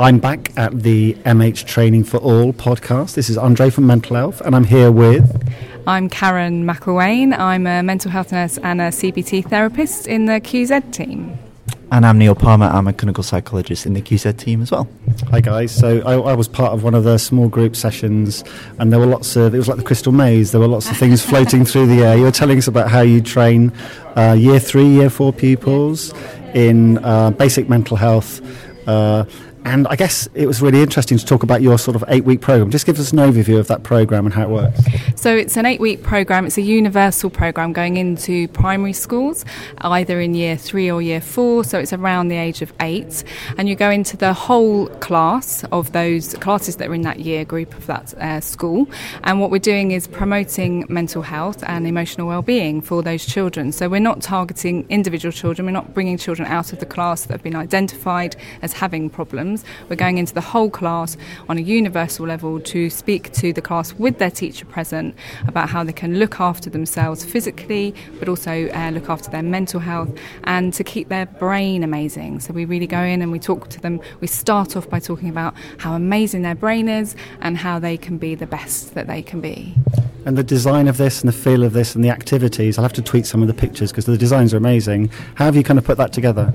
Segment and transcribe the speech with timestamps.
[0.00, 3.16] I'm back at the MH Training for All podcast.
[3.16, 5.42] This is Andre from Mental Elf, and I'm here with.
[5.88, 7.36] I'm Karen McElwain.
[7.36, 11.36] I'm a mental health nurse and a CBT therapist in the QZ team.
[11.90, 12.66] And I'm Neil Palmer.
[12.66, 14.88] I'm a clinical psychologist in the QZ team as well.
[15.30, 15.74] Hi guys.
[15.74, 18.44] So I, I, was part of one of the small group sessions,
[18.78, 19.52] and there were lots of.
[19.52, 20.52] It was like the crystal maze.
[20.52, 22.16] There were lots of things floating through the air.
[22.16, 23.72] You were telling us about how you train
[24.16, 26.14] uh, year three, year four pupils
[26.54, 28.40] in uh, basic mental health.
[28.86, 29.24] Uh,
[29.68, 32.40] and I guess it was really interesting to talk about your sort of eight week
[32.40, 32.70] program.
[32.70, 34.80] Just give us an overview of that program and how it works.
[35.14, 39.44] So, it's an eight week program, it's a universal program going into primary schools,
[39.78, 41.64] either in year three or year four.
[41.64, 43.24] So, it's around the age of eight.
[43.58, 47.44] And you go into the whole class of those classes that are in that year
[47.44, 48.88] group of that uh, school.
[49.24, 53.72] And what we're doing is promoting mental health and emotional well being for those children.
[53.72, 57.34] So, we're not targeting individual children, we're not bringing children out of the class that
[57.34, 59.57] have been identified as having problems
[59.88, 61.16] we're going into the whole class
[61.48, 65.14] on a universal level to speak to the class with their teacher present
[65.46, 69.80] about how they can look after themselves physically, but also uh, look after their mental
[69.80, 70.10] health
[70.44, 72.40] and to keep their brain amazing.
[72.40, 74.00] So we really go in and we talk to them.
[74.20, 78.18] We start off by talking about how amazing their brain is and how they can
[78.18, 79.74] be the best that they can be.
[80.24, 82.92] And the design of this and the feel of this and the activities, I'll have
[82.94, 85.08] to tweet some of the pictures because the designs are amazing.
[85.36, 86.52] How have you kind of put that together?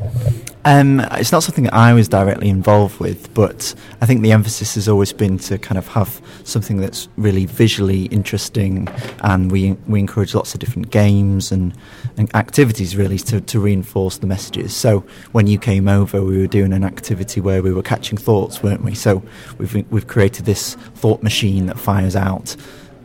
[0.66, 4.76] Um, it's not something that I was directly involved with, but I think the emphasis
[4.76, 8.88] has always been to kind of have something that's really visually interesting,
[9.22, 11.74] and we we encourage lots of different games and,
[12.16, 14.74] and activities really to, to reinforce the messages.
[14.74, 15.02] So
[15.34, 18.86] when you came over, we were doing an activity where we were catching thoughts, weren't
[18.86, 18.96] we?
[18.96, 19.22] So
[19.58, 22.56] we've we've created this thought machine that fires out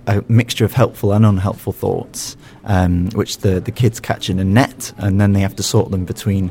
[0.06, 4.44] a mixture of helpful and unhelpful thoughts, um, which the the kids catch in a
[4.44, 6.50] net, and then they have to sort them between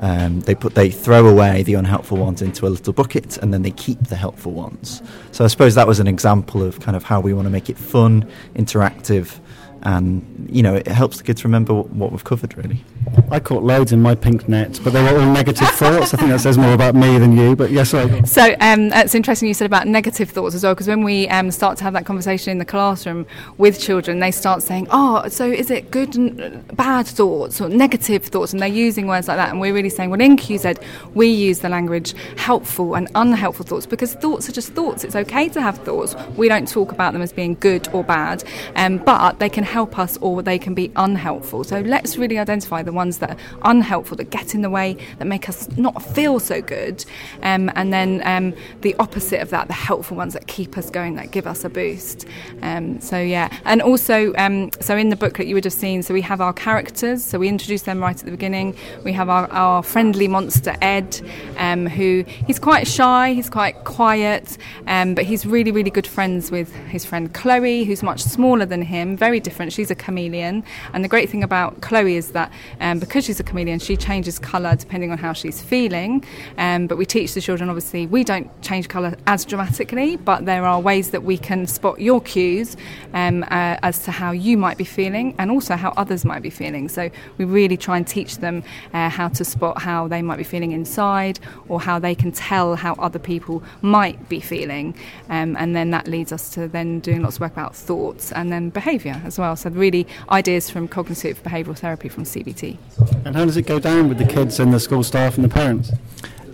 [0.00, 3.62] um, they put they throw away the unhelpful ones into a little bucket and then
[3.62, 5.02] they keep the helpful ones.
[5.32, 7.70] So I suppose that was an example of kind of how we want to make
[7.70, 9.38] it fun, interactive,
[9.82, 12.84] and you know it helps the kids remember what, what we've covered really.
[13.30, 16.12] I caught loads in my pink net, but they were all negative thoughts.
[16.12, 17.56] I think that says more about me than you.
[17.56, 18.26] But yes, right.
[18.26, 21.50] So um, it's interesting you said about negative thoughts as well, because when we um,
[21.50, 23.26] start to have that conversation in the classroom
[23.58, 28.24] with children, they start saying, "Oh, so is it good and bad thoughts or negative
[28.24, 30.82] thoughts?" And they're using words like that, and we're really saying, "Well, in QZ,
[31.14, 35.04] we use the language helpful and unhelpful thoughts because thoughts are just thoughts.
[35.04, 36.14] It's okay to have thoughts.
[36.36, 38.44] We don't talk about them as being good or bad,
[38.74, 41.64] um, but they can help us or they can be unhelpful.
[41.64, 43.36] So let's really identify the ones that are
[43.70, 47.04] unhelpful, that get in the way, that make us not feel so good.
[47.42, 51.16] Um, and then um, the opposite of that, the helpful ones that keep us going,
[51.16, 52.26] that give us a boost.
[52.62, 53.48] Um, so, yeah.
[53.64, 56.52] And also, um, so in the booklet you would have seen, so we have our
[56.52, 58.76] characters, so we introduce them right at the beginning.
[59.04, 61.20] We have our, our friendly monster, Ed,
[61.58, 66.50] um, who he's quite shy, he's quite quiet, um, but he's really, really good friends
[66.50, 69.55] with his friend Chloe, who's much smaller than him, very different.
[69.70, 70.64] She's a chameleon.
[70.92, 74.38] And the great thing about Chloe is that um, because she's a chameleon, she changes
[74.38, 76.24] colour depending on how she's feeling.
[76.58, 80.64] Um, but we teach the children, obviously, we don't change colour as dramatically, but there
[80.64, 82.76] are ways that we can spot your cues
[83.14, 86.50] um, uh, as to how you might be feeling and also how others might be
[86.50, 86.88] feeling.
[86.88, 88.62] So we really try and teach them
[88.92, 91.38] uh, how to spot how they might be feeling inside
[91.68, 94.94] or how they can tell how other people might be feeling.
[95.28, 98.50] Um, and then that leads us to then doing lots of work about thoughts and
[98.52, 99.45] then behaviour as well.
[99.54, 102.78] So really ideas from cognitive behavioural therapy from CBT.
[103.24, 105.48] And how does it go down with the kids and the school staff and the
[105.48, 105.92] parents?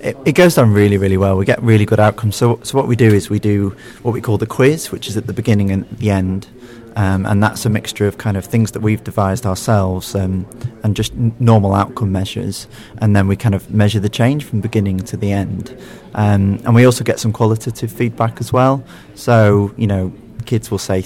[0.01, 1.37] It, it, goes down really, really well.
[1.37, 2.35] We get really good outcomes.
[2.35, 3.71] So, so what we do is we do
[4.03, 6.49] what we call the quiz, which is at the beginning and the end,
[6.97, 10.45] um, and that's a mixture of kind of things that we've devised ourselves um,
[10.83, 12.67] and just n- normal outcome measures,
[12.99, 15.77] and then we kind of measure the change from beginning to the end,
[16.15, 18.85] um, and we also get some qualitative feedback as well.
[19.15, 20.13] So you know,
[20.47, 21.05] kids will say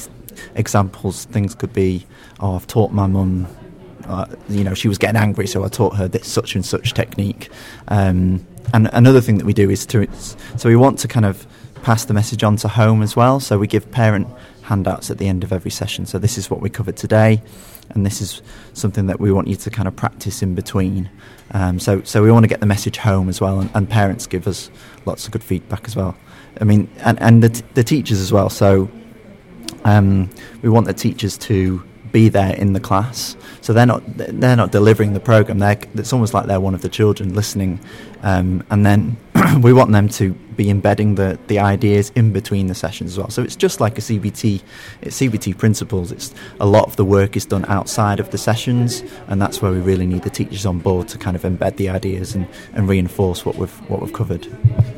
[0.55, 1.25] examples.
[1.27, 2.07] Things could be,
[2.41, 3.47] "Oh, I've taught my mum."
[4.07, 6.95] Uh, you know, she was getting angry, so I taught her this such and such
[6.95, 7.51] technique.
[7.89, 10.07] Um, and another thing that we do is to,
[10.57, 11.47] so we want to kind of
[11.83, 13.41] pass the message on to home as well.
[13.41, 14.29] So we give parent
[14.63, 16.07] handouts at the end of every session.
[16.07, 17.43] So this is what we covered today,
[17.91, 21.09] and this is something that we want you to kind of practice in between.
[21.53, 24.27] Um, so so we want to get the message home as well, and, and, parents
[24.27, 24.69] give us
[25.05, 26.17] lots of good feedback as well.
[26.61, 28.51] I mean, and and the, t- the teachers as well.
[28.51, 28.91] So
[29.85, 30.31] um,
[30.63, 31.83] we want the teachers to
[32.13, 33.37] be there in the class.
[33.61, 35.59] So they're not they're not delivering the program.
[35.59, 37.81] They're, it's almost like they're one of the children listening,
[38.23, 39.17] um, and then
[39.61, 43.31] we want them to be embedding the, the ideas in between the sessions as well.
[43.31, 44.63] So it's just like a CBT,
[45.03, 46.13] it's CBT principles.
[46.13, 49.73] It's a lot of the work is done outside of the sessions, and that's where
[49.73, 52.89] we really need the teachers on board to kind of embed the ideas and, and
[52.89, 54.47] reinforce what we've what we've covered.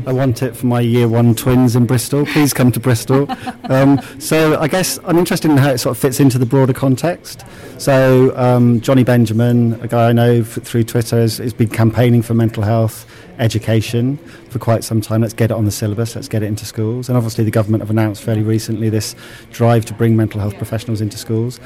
[0.07, 2.25] I want it for my year one twins in Bristol.
[2.27, 3.29] Please come to Bristol.
[3.65, 6.73] Um, so I guess I'm interested in how it sort of fits into the broader
[6.73, 7.45] context.
[7.79, 12.23] So um, Jonny Benjamin, a guy I know f- through Twitter, has, has been campaigning
[12.23, 13.07] for mental health
[13.39, 14.17] education
[14.51, 15.23] for quite some time.
[15.23, 16.15] Let's get it on the syllabus.
[16.15, 17.09] Let's get it into schools.
[17.09, 19.15] And obviously, the government have announced fairly recently this
[19.51, 21.61] drive to bring mental health professionals into schools.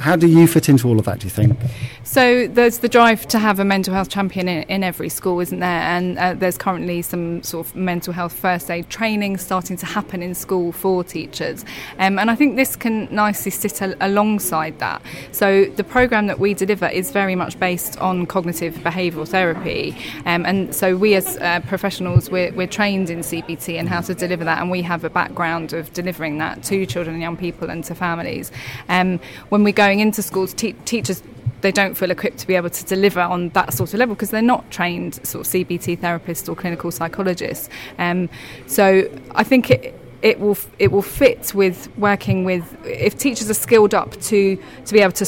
[0.00, 1.58] How do you fit into all of that, do you think?
[2.04, 5.60] So there's the drive to have a mental health champion in, in every school, isn't
[5.60, 5.82] there?
[5.82, 10.22] And uh, there's currently some sort of mental health first aid training starting to happen
[10.22, 11.66] in school for teachers.
[11.98, 15.02] Um, and I think this can nicely sit al- alongside that.
[15.32, 19.94] So the programme that we deliver is very much based on cognitive behavioural therapy.
[20.24, 24.14] Um, and so we as uh, professionals, we're, we're trained in CBT and how to
[24.14, 24.62] deliver that.
[24.62, 27.94] And we have a background of delivering that to children and young people and to
[27.94, 28.50] families.
[28.88, 29.20] Um,
[29.50, 31.20] when we go going into schools, te- teachers
[31.62, 34.30] they don't feel equipped to be able to deliver on that sort of level because
[34.30, 37.68] they're not trained sort of CBT therapists or clinical psychologists.
[37.98, 38.30] Um,
[38.66, 43.60] so I think it it will it will fit with working with if teachers are
[43.66, 44.56] skilled up to
[44.86, 45.26] to be able to.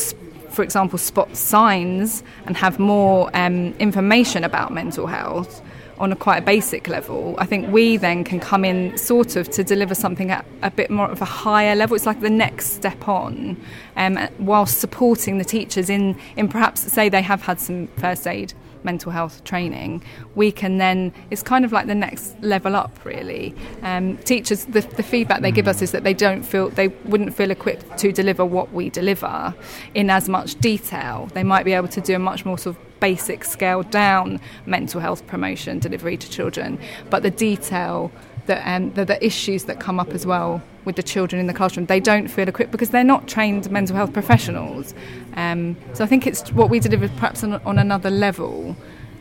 [0.59, 5.63] for example, spot signs and have more um, information about mental health,
[5.99, 9.49] on a quite a basic level, I think we then can come in sort of
[9.51, 11.97] to deliver something at a bit more of a higher level.
[11.97, 13.57] It's like the next step on,
[13.97, 18.55] um, whilst supporting the teachers in, in perhaps say they have had some first aid
[18.85, 20.03] mental health training,
[20.35, 23.55] we can then, it's kind of like the next level up really.
[23.83, 27.35] Um, teachers, the, the feedback they give us is that they don't feel, they wouldn't
[27.35, 29.55] feel equipped to deliver what we deliver
[29.95, 31.29] in as much detail.
[31.33, 35.01] They might be able to do a much more sort of basic scaled down mental
[35.01, 36.79] health promotion delivery to children,
[37.11, 38.13] but the detail
[38.47, 41.55] the, um, the, the, issues that come up as well with the children in the
[41.55, 41.87] classroom.
[41.87, 44.95] They don't feel equipped because they're not trained mental health professionals.
[45.35, 48.77] Um, so I think it's what we deliver perhaps on, on another level,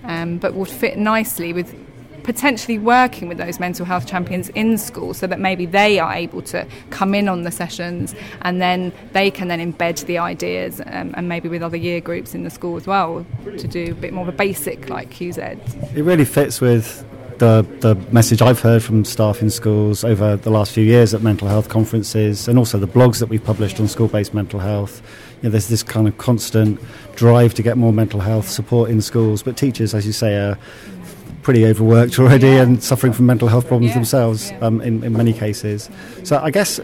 [0.05, 1.75] um, but would fit nicely with
[2.23, 6.41] potentially working with those mental health champions in school so that maybe they are able
[6.41, 11.13] to come in on the sessions and then they can then embed the ideas um,
[11.15, 13.25] and maybe with other year groups in the school as well
[13.57, 15.95] to do a bit more of a basic like QZ.
[15.95, 17.05] It really fits with
[17.41, 21.23] the, the message I've heard from staff in schools over the last few years at
[21.23, 25.01] mental health conferences and also the blogs that we've published on school based mental health.
[25.37, 26.79] You know, there's this kind of constant
[27.15, 30.55] drive to get more mental health support in schools, but teachers, as you say, are
[31.41, 32.61] pretty overworked already yeah.
[32.61, 33.95] and suffering from mental health problems yeah.
[33.95, 35.89] themselves um, in, in many cases.
[36.23, 36.79] So I guess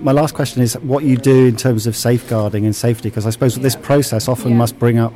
[0.00, 3.30] my last question is what you do in terms of safeguarding and safety, because I
[3.30, 5.14] suppose this process often must bring up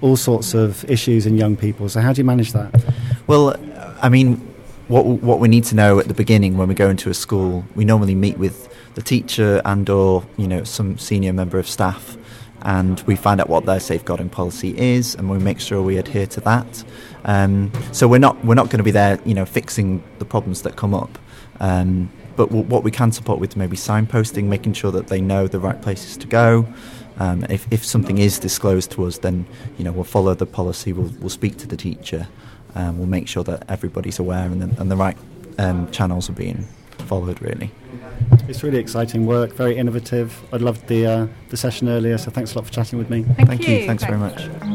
[0.00, 1.88] all sorts of issues in young people.
[1.88, 2.74] So how do you manage that?
[3.28, 3.54] Well,
[4.02, 4.36] I mean,
[4.88, 7.64] what what we need to know at the beginning when we go into a school,
[7.76, 12.16] we normally meet with the teacher and or you know some senior member of staff
[12.62, 16.26] and we find out what their safeguarding policy is, and we make sure we adhere
[16.28, 16.84] to that.
[17.24, 20.62] Um, so we're not we're not going to be there, you know, fixing the problems
[20.62, 21.18] that come up.
[21.60, 25.46] Um, but w- what we can support with maybe signposting, making sure that they know
[25.46, 26.66] the right places to go.
[27.18, 30.92] Um, if, if something is disclosed to us, then you know we'll follow the policy.
[30.92, 32.28] We'll, we'll speak to the teacher.
[32.74, 35.16] We'll make sure that everybody's aware and the, and the right
[35.58, 36.66] um, channels are being
[37.06, 37.42] followed.
[37.42, 37.70] Really.
[38.48, 40.38] It's really exciting work, very innovative.
[40.52, 43.22] I loved the uh, the session earlier, so thanks a lot for chatting with me.
[43.22, 43.74] Thank, Thank you.
[43.74, 43.86] you.
[43.86, 44.71] Thanks, thanks very much.